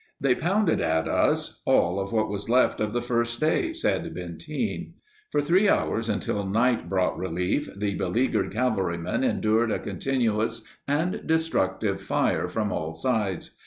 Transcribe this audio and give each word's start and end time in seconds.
"They 0.19 0.33
pounded 0.33 0.81
at 0.81 1.07
us 1.07 1.61
all 1.63 1.99
of 1.99 2.11
what 2.11 2.27
was 2.27 2.49
left 2.49 2.79
of 2.79 2.91
the 2.91 3.03
first 3.03 3.39
day," 3.39 3.71
said 3.71 4.11
Benteen. 4.15 4.95
For 5.31 5.41
three 5.41 5.69
hours, 5.69 6.09
until 6.09 6.43
night 6.43 6.89
brought 6.89 7.19
relief, 7.19 7.69
the 7.77 7.93
beleagured 7.95 8.51
cavalrymen 8.51 9.23
endured 9.23 9.69
a 9.71 9.77
continuous 9.77 10.63
and 10.87 11.21
destructive 11.27 12.01
fire 12.01 12.47
from 12.47 12.71
all 12.71 12.95
sides. 12.95 13.51